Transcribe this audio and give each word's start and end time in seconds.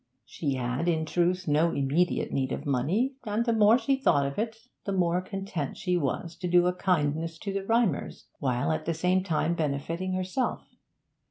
She 0.25 0.55
had, 0.55 0.87
in 0.87 1.05
truth, 1.05 1.47
no 1.47 1.73
immediate 1.73 2.31
need 2.33 2.51
of 2.51 2.65
money, 2.65 3.13
and 3.23 3.45
the 3.45 3.53
more 3.53 3.77
she 3.77 3.95
thought 3.95 4.25
of 4.25 4.39
it, 4.39 4.57
the 4.83 4.91
more 4.91 5.21
content 5.21 5.77
she 5.77 5.95
was 5.95 6.35
to 6.37 6.47
do 6.47 6.65
a 6.65 6.73
kindness 6.73 7.37
to 7.37 7.53
the 7.53 7.61
Rymers, 7.63 8.23
while 8.39 8.71
at 8.71 8.85
the 8.85 8.95
same 8.95 9.23
time 9.23 9.53
benefiting 9.53 10.13
herself. 10.13 10.73